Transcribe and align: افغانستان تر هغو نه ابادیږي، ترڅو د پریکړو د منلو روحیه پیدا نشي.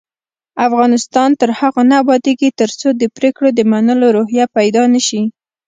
افغانستان 0.67 1.29
تر 1.41 1.49
هغو 1.59 1.81
نه 1.89 1.95
ابادیږي، 2.03 2.49
ترڅو 2.59 2.87
د 3.01 3.03
پریکړو 3.15 3.49
د 3.53 3.59
منلو 3.71 4.07
روحیه 4.17 4.45
پیدا 4.57 4.83
نشي. 4.93 5.21